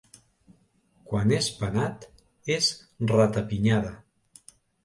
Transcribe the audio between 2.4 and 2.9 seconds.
és